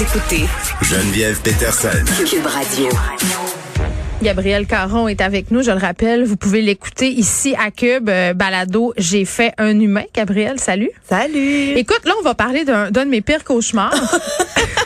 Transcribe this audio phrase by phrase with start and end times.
[0.00, 0.46] Vous écoutez
[0.80, 1.90] Geneviève Peterson.
[2.24, 2.88] Cube Radio.
[4.22, 6.24] Gabriel Caron est avec nous, je le rappelle.
[6.24, 8.08] Vous pouvez l'écouter ici à Cube.
[8.08, 10.04] euh, balado, j'ai fait un humain.
[10.14, 10.90] Gabriel, salut.
[11.06, 11.72] Salut.
[11.76, 13.92] Écoute, là, on va parler d'un d'un de mes pires cauchemars.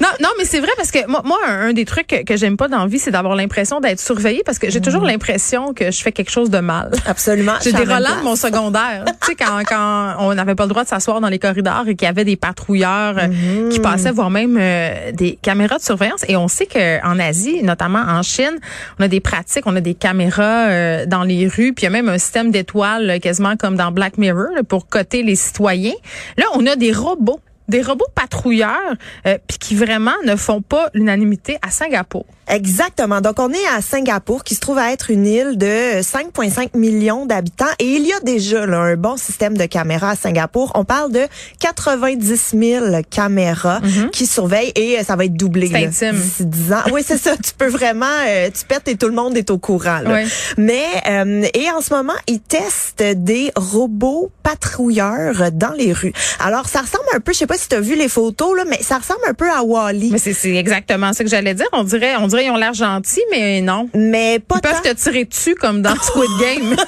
[0.00, 2.36] non, non, mais c'est vrai parce que moi, moi, un, un des trucs que, que
[2.36, 5.72] j'aime pas dans la vie, c'est d'avoir l'impression d'être surveillée parce que j'ai toujours l'impression
[5.72, 6.90] que je fais quelque chose de mal.
[7.06, 7.54] Absolument.
[7.62, 9.04] J'ai des relents de mon secondaire.
[9.22, 11.94] tu sais, quand, quand on n'avait pas le droit de s'asseoir dans les corridors et
[11.94, 13.68] qu'il y avait des patrouilleurs euh, Mm-hmm.
[13.68, 16.24] qui passaient, voire même euh, des caméras de surveillance.
[16.28, 18.58] Et on sait qu'en Asie, notamment en Chine,
[18.98, 21.86] on a des pratiques, on a des caméras euh, dans les rues, puis il y
[21.86, 25.94] a même un système d'étoiles quasiment comme dans Black Mirror là, pour coter les citoyens.
[26.36, 28.94] Là, on a des robots des robots patrouilleurs
[29.26, 32.26] euh, puis qui vraiment ne font pas l'unanimité à Singapour.
[32.48, 33.20] Exactement.
[33.20, 37.26] Donc, on est à Singapour, qui se trouve à être une île de 5,5 millions
[37.26, 37.66] d'habitants.
[37.78, 40.72] Et il y a déjà là, un bon système de caméras à Singapour.
[40.74, 41.26] On parle de
[41.60, 43.80] 90 000 caméras
[44.12, 46.76] qui surveillent et euh, ça va être doublé d'ici 10 ans.
[46.92, 47.36] Oui, c'est ça.
[47.36, 49.98] Tu peux vraiment, euh, tu pètes et tout le monde est au courant.
[49.98, 50.10] Là.
[50.10, 50.26] Ouais.
[50.56, 56.12] Mais, euh, et en ce moment, ils testent des robots patrouilleurs dans les rues.
[56.40, 58.64] Alors, ça ressemble un peu, je sais pas si tu as vu les photos, là,
[58.68, 60.10] mais ça ressemble un peu à Wally.
[60.10, 61.66] Mais c'est exactement ça que j'allais dire.
[61.72, 63.88] On dirait, on dirait ils ont l'air gentils, mais non.
[63.94, 64.90] Mais pas Ils peuvent tant.
[64.90, 66.76] te tirer dessus comme dans Squid Game.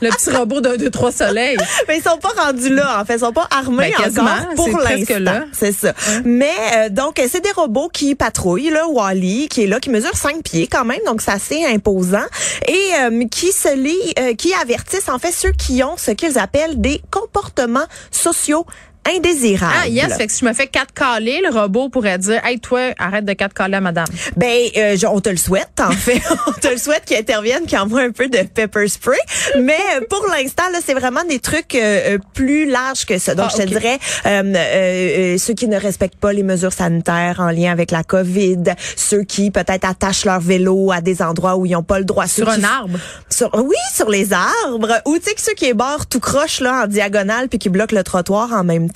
[0.00, 1.56] Le petit robot de deux, trois soleils.
[1.86, 3.14] Mais ils sont pas rendus là, en fait.
[3.14, 5.46] Ils sont pas armés Ben, encore pour l'instant.
[5.52, 5.92] C'est ça.
[6.24, 9.90] Mais euh, donc, euh, c'est des robots qui patrouillent, là, Wally, qui est là, qui
[9.90, 12.24] mesure 5 pieds quand même, donc c'est assez imposant,
[12.66, 16.36] et euh, qui se lit, euh, qui avertissent en fait ceux qui ont ce qu'ils
[16.36, 18.66] appellent des comportements sociaux
[19.08, 19.74] indésirables.
[19.82, 20.16] Ah, yes.
[20.16, 23.24] Fait que si je me fais quatre caler, le robot pourrait dire, hey, toi, arrête
[23.24, 24.06] de quatre caler à madame.
[24.36, 26.20] Ben, euh, je- on te le souhaite, en fait.
[26.46, 29.18] on te le souhaite qu'il intervienne, qu'il envoie un peu de pepper spray.
[29.60, 33.34] Mais euh, pour l'instant, là, c'est vraiment des trucs euh, euh, plus larges que ça.
[33.34, 37.36] Donc, Ah, je te dirais, euh, euh, ceux qui ne respectent pas les mesures sanitaires
[37.40, 38.62] en lien avec la COVID,
[38.96, 42.26] ceux qui peut-être attachent leur vélo à des endroits où ils n'ont pas le droit.
[42.26, 42.98] Sur ceux un qui- arbre?
[43.28, 45.00] Sur, oui, sur les arbres.
[45.06, 47.68] Ou tu sais que ceux qui est barrent tout croche là en diagonale puis qui
[47.68, 48.91] bloquent le trottoir en même temps.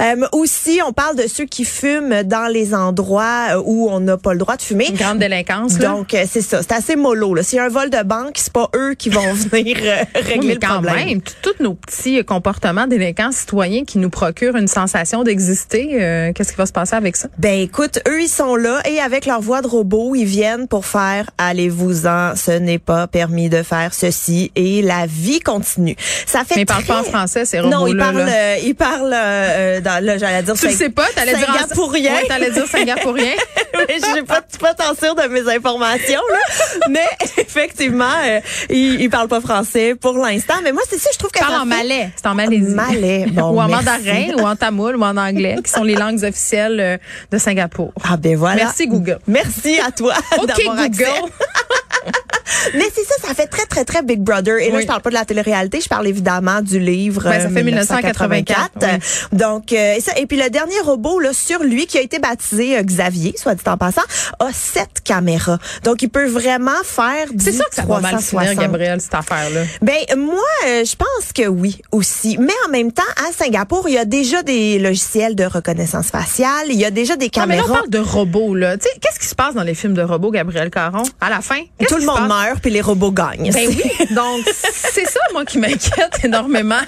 [0.00, 4.16] Euh, aussi, on parle de ceux qui fument dans les endroits euh, où on n'a
[4.16, 4.88] pas le droit de fumer.
[4.88, 5.88] Une grande délinquance, là.
[5.88, 6.62] Donc, euh, c'est ça.
[6.62, 7.34] C'est assez mollo.
[7.34, 7.42] Là.
[7.42, 10.20] S'il y a un vol de banque, c'est pas eux qui vont venir euh, Oui,
[10.22, 11.06] régler mais le quand problème.
[11.06, 16.52] même, tous nos petits comportements délinquants citoyens qui nous procurent une sensation d'exister, euh, qu'est-ce
[16.52, 17.28] qui va se passer avec ça?
[17.38, 20.86] Ben écoute, eux ils sont là et avec leur voix de robot, ils viennent pour
[20.86, 25.96] faire allez-vous-en, ce n'est pas permis de faire ceci et la vie continue.
[26.26, 28.28] Ça fait Mais ils parlent pas en français, ces Non, ils parlent
[28.64, 32.14] ils parlent euh, dans là, j'allais dire Tu le sais pas, t'allais dire en- Singapourien.
[32.14, 33.32] Ouais, t'allais dire singapourien.
[33.88, 36.66] Je suis pas, pas tant sûre de mes informations, là.
[36.90, 37.06] mais
[37.38, 38.40] effectivement, euh,
[38.70, 40.54] ils, ils parlent pas français pour l'instant.
[40.62, 42.10] Mais moi, c'est ça, je trouve que Parle en fait- malais.
[42.16, 42.74] C'est en Malaisie.
[42.74, 43.26] Malais.
[43.30, 43.84] Bon, ou en merci.
[43.86, 46.96] mandarin, ou en tamoul, ou en anglais, qui sont les langues officielles euh,
[47.30, 47.92] de Singapour.
[48.02, 48.56] Ah ben voilà.
[48.64, 49.18] Merci, Google.
[49.26, 50.52] Merci à toi OK.
[50.64, 51.06] Google.
[52.74, 54.58] Mais c'est ça, ça fait très très très Big Brother.
[54.58, 54.82] Et là, Oui.
[54.82, 57.22] je parle pas de la télé-réalité, je parle évidemment du livre.
[57.24, 58.88] Ben, ça euh, fait 1984, oui.
[59.32, 62.18] Donc euh, et ça et puis le dernier robot là sur lui qui a été
[62.18, 64.02] baptisé euh, Xavier, soit dit en passant,
[64.38, 65.58] a sept caméras.
[65.84, 68.56] Donc il peut vraiment faire C'est sûr que ça va mal finir, 360.
[68.58, 69.62] Gabriel, cette affaire-là.
[69.82, 70.36] Ben moi,
[70.66, 72.36] euh, je pense que oui aussi.
[72.38, 76.66] Mais en même temps, à Singapour, il y a déjà des logiciels de reconnaissance faciale.
[76.68, 77.70] Il y a déjà des Ah, mais là, caméras.
[77.70, 78.76] on parle de robots, là.
[78.76, 81.02] Tu sais, qu'est-ce qui se passe dans les films de robots, Gabriel Caron?
[81.20, 81.60] À la fin?
[81.88, 82.28] Tout le monde
[82.60, 83.50] puis les robots gagnent.
[83.52, 83.82] Ben oui.
[84.14, 86.80] Donc, c'est ça, moi, qui m'inquiète énormément.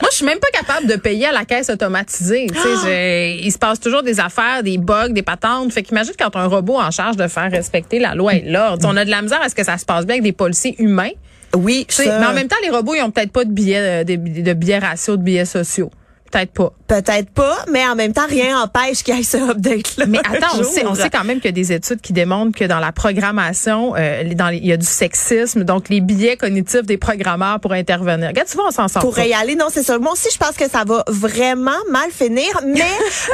[0.00, 2.46] Moi, je suis même pas capable de payer à la caisse automatisée.
[2.48, 3.40] Tu sais, Ah!
[3.42, 5.72] il se passe toujours des affaires, des bugs, des patentes.
[5.72, 8.78] Fait qu'imagine quand un robot en charge de faire respecter la loi et l'ordre.
[8.78, 10.22] Tu sais, On a de la misère à ce que ça se passe bien avec
[10.24, 11.10] des policiers humains?
[11.54, 14.04] Oui, ça- Mais en même temps, les robots, ils ont peut-être pas de billets, euh,
[14.04, 15.90] de, de billets ratios, de billets sociaux.
[16.30, 16.72] Peut-être pas.
[16.86, 20.06] Peut-être pas, mais en même temps, rien n'empêche qu'il y ait ce update-là.
[20.06, 22.56] Mais attends, on sait, on sait, quand même qu'il y a des études qui démontrent
[22.56, 26.36] que dans la programmation, euh, dans les, il y a du sexisme, donc les billets
[26.36, 28.28] cognitifs des programmeurs pour intervenir.
[28.28, 29.02] Regarde, tu vois, on s'en sort.
[29.02, 29.98] Pour y aller, non, c'est ça.
[29.98, 32.82] Moi aussi, je pense que ça va vraiment mal finir, mais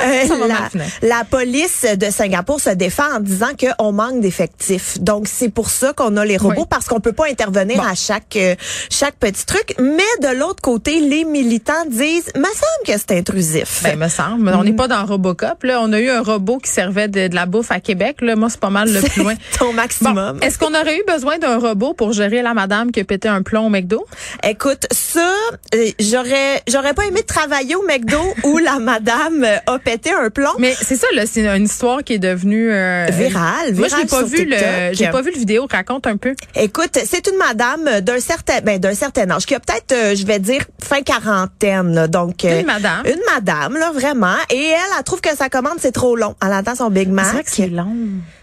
[0.05, 4.99] euh, la, la, police de Singapour se défend en disant qu'on manque d'effectifs.
[5.00, 8.37] Donc, c'est pour ça qu'on a les robots, parce qu'on peut pas intervenir à chaque
[8.37, 8.55] euh,
[8.91, 9.75] chaque petit truc.
[9.79, 13.82] Mais de l'autre côté, les militants disent, me semble que c'est intrusif.
[13.82, 14.50] Ben, me semble.
[14.55, 15.62] On n'est pas dans Robocop.
[15.64, 15.81] Là.
[15.82, 18.17] On a eu un robot qui servait de, la bouffe à Québec.
[18.20, 18.37] Là.
[18.37, 19.34] Moi, c'est pas mal le plus loin.
[19.58, 20.38] Ton maximum.
[20.43, 23.43] Est-ce qu'on aurait eu besoin d'un robot pour gérer la madame qui a pété un
[23.43, 24.05] plomb au McDo?
[24.43, 25.32] Écoute, ça,
[25.75, 30.52] euh, j'aurais, j'aurais pas aimé travailler au McDo où la madame a pété un plomb.
[30.58, 33.75] Mais c'est ça, là, c'est une histoire qui est devenue euh, virale.
[33.75, 35.67] Moi, je n'ai pas vu le, j'ai pas vu le vidéo.
[35.70, 36.34] Raconte un peu.
[36.55, 40.26] Écoute, c'est une madame d'un certain, ben d'un certain âge qui a peut-être, euh, je
[40.26, 41.94] vais dire, fin quarantaine.
[41.94, 43.07] Là, donc une madame.
[43.07, 44.37] Une madame, là, vraiment.
[44.51, 46.35] Et elle, elle trouve que sa commande c'est trop long.
[46.45, 47.27] Elle attend son Big Mac.
[47.27, 47.95] C'est vrai que c'est long.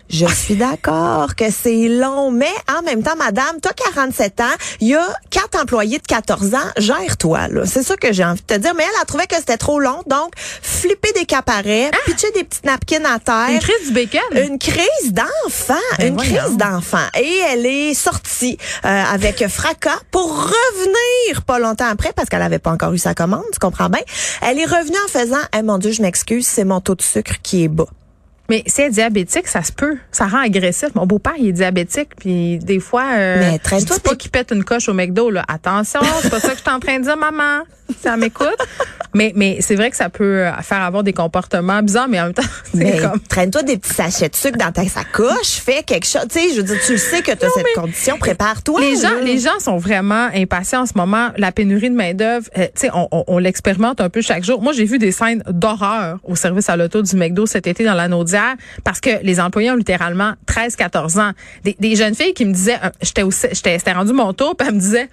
[0.09, 4.43] Je suis d'accord que c'est long, mais en même temps, madame, toi 47 ans,
[4.79, 7.61] il y a quatre employés de 14 ans, gère-toi là.
[7.65, 9.79] C'est ça que j'ai envie de te dire, mais elle a trouvé que c'était trop
[9.79, 11.97] long, donc flipper des caparets, ah!
[12.05, 13.49] pitcher des petites napkins à terre.
[13.49, 14.19] Une crise du bacon.
[14.35, 20.27] Une crise d'enfant, ben une crise d'enfant et elle est sortie euh, avec fracas pour
[20.27, 24.01] revenir pas longtemps après parce qu'elle avait pas encore eu sa commande, tu comprends bien.
[24.41, 27.35] Elle est revenue en faisant "Eh mon dieu, je m'excuse, c'est mon taux de sucre
[27.43, 27.85] qui est bas."
[28.49, 29.97] Mais si elle est diabétique, ça se peut.
[30.11, 30.89] Ça rend agressif.
[30.95, 34.51] Mon beau-père, il est diabétique, puis des fois, euh, mais je dis pas qu'il pète
[34.51, 35.29] une coche au McDo.
[35.29, 35.45] Là.
[35.47, 37.63] Attention, c'est pas ça que je suis en train de dire, maman.
[38.03, 38.47] Ça m'écoute.
[39.13, 42.25] mais mais c'est vrai que ça peut euh, faire avoir des comportements bizarres, mais en
[42.25, 42.43] même temps,
[42.73, 43.19] c'est comme...
[43.21, 46.25] Traîne-toi des petits sachets de sucre dans ta sacoche, fais quelque chose.
[46.29, 48.79] Tu sais, je veux dire, tu le sais que tu as cette condition, prépare-toi.
[48.81, 51.29] Les gens, les gens sont vraiment impatients en ce moment.
[51.37, 54.43] La pénurie de main d'œuvre, euh, tu sais, on, on, on l'expérimente un peu chaque
[54.43, 54.61] jour.
[54.61, 57.93] Moi, j'ai vu des scènes d'horreur au service à l'auto du McDo cet été dans
[57.93, 61.31] la Naudière parce que les employés ont littéralement 13, 14 ans.
[61.63, 64.67] Des, des jeunes filles qui me disaient, euh, j'étais j'étais, c'était rendu mon tour, puis
[64.67, 65.09] elles me disaient,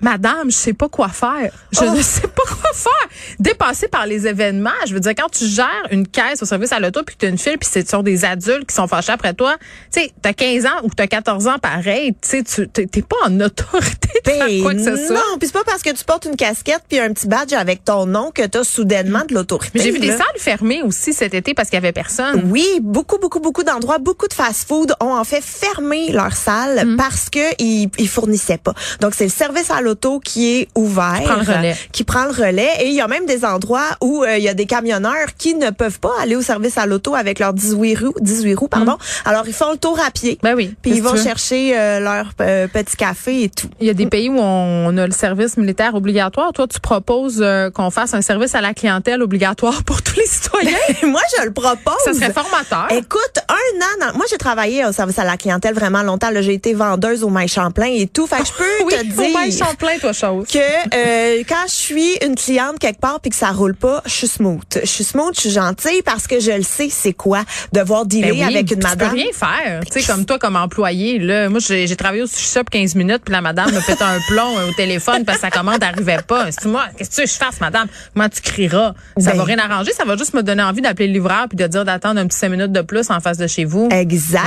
[0.00, 1.52] Madame, je sais pas quoi faire.
[1.72, 1.90] Je oh.
[1.90, 3.08] ne sais pas quoi faire.
[3.38, 4.70] Dépassé par les événements.
[4.86, 7.26] Je veux dire, quand tu gères une caisse au service à l'auto puis que tu
[7.26, 9.56] as une file puis c'est sur des adultes qui sont fâchés après toi,
[9.92, 13.16] tu sais, t'as 15 ans ou t'as 14 ans pareil, tu sais, tu t'es pas
[13.26, 15.16] en autorité de faire ben quoi que ce soit.
[15.16, 17.84] Non, puis c'est pas parce que tu portes une casquette puis un petit badge avec
[17.84, 19.78] ton nom que tu as soudainement de l'autorité.
[19.78, 22.50] J'ai vu des salles fermées aussi cet été parce qu'il y avait personne.
[22.50, 26.96] Oui, beaucoup, beaucoup, beaucoup d'endroits, beaucoup de fast-food ont en fait fermé leurs salles mm.
[26.96, 28.74] parce que ils, ils fournissaient pas.
[29.00, 31.76] Donc c'est le service à l'auto qui est ouvert, qui prend le relais.
[31.92, 32.70] Qui prend le relais.
[32.80, 35.54] Et il y a même des endroits où euh, il y a des camionneurs qui
[35.54, 38.92] ne peuvent pas aller au service à l'auto avec leurs 18 roues, 18 roues pardon.
[38.92, 39.28] Mm.
[39.28, 40.38] Alors ils font le tour à pied.
[40.42, 40.74] Ben oui.
[40.82, 43.68] Puis ils vont chercher euh, leur euh, petit café et tout.
[43.80, 46.52] Il y a des pays où on a le service militaire obligatoire.
[46.52, 47.44] Toi, tu proposes
[47.74, 50.76] qu'on fasse un service à la clientèle obligatoire pour tous les citoyens?
[51.04, 51.94] moi, je le propose.
[52.04, 52.88] Ça serait formateur.
[52.90, 54.06] Écoute, un an.
[54.06, 54.16] Dans...
[54.16, 56.28] Moi, j'ai travaillé au service à la clientèle vraiment longtemps.
[56.40, 58.26] J'ai été vendeuse au Maï Champlain et tout.
[58.26, 59.75] Fait que je peux oui, te dire.
[60.12, 60.46] Chose.
[60.48, 64.10] Que euh, quand je suis une cliente quelque part puis que ça roule pas, je
[64.10, 64.62] suis smooth.
[64.74, 67.42] Je suis smooth, je suis gentille parce que je le sais c'est quoi
[67.72, 69.10] devoir dealer ben avec une madame.
[69.10, 69.80] Tu peux rien faire.
[69.84, 73.22] Tu sais comme toi comme employé là, moi j'ai travaillé au sushi shop 15 minutes
[73.24, 76.50] puis la madame me pète un plomb au téléphone parce que sa commande n'arrivait pas.
[76.50, 77.88] C'est moi, qu'est-ce que tu veux que je fasse madame?
[78.14, 78.94] Comment tu crieras?
[79.18, 81.56] Ça ben, va rien arranger, ça va juste me donner envie d'appeler le livreur puis
[81.56, 83.88] de dire d'attendre un petit 5 minutes de plus en face de chez vous.
[83.90, 84.46] Exactement.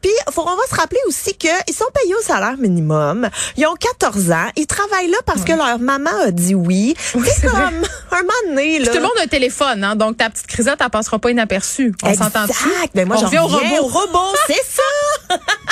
[0.00, 3.28] Puis on va se rappeler aussi qu'ils sont payés au salaire minimum.
[3.56, 6.94] Ils ont 14 ans, ils travaillent là parce que leur maman a dit oui.
[6.98, 7.70] c'est comme un
[8.22, 8.78] moment donné.
[8.78, 8.86] Là.
[8.88, 11.94] tout le monde a un téléphone, hein, donc ta petite crisette, elle passera pas inaperçue.
[12.02, 12.68] On s'entend dessus.
[12.94, 13.76] Ben moi, on au robot.
[13.80, 15.36] Au robot, c'est ça.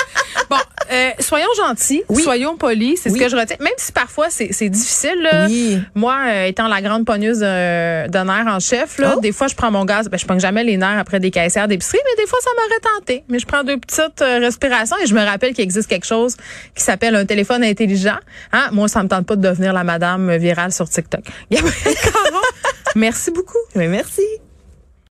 [0.91, 3.57] euh, soyons gentils, soyons polis, c'est ce que je retiens.
[3.59, 5.21] Même si parfois c'est difficile.
[5.21, 5.47] Là.
[5.95, 9.19] Moi, euh, étant la grande pogneuse euh, de nerfs en chef, là, oh.
[9.19, 10.09] des fois je prends mon gaz.
[10.09, 12.99] Ben, je prends jamais les nerfs après des caissières d'épicerie, mais des fois ça m'aurait
[12.99, 13.23] tenté.
[13.29, 16.35] Mais je prends deux petites respirations et je me rappelle qu'il existe quelque chose
[16.75, 18.17] qui s'appelle un téléphone intelligent.
[18.51, 18.69] Hein?
[18.71, 21.23] Moi, ça me tente pas de devenir la madame virale sur TikTok.
[22.95, 23.59] merci beaucoup.
[23.75, 24.23] merci.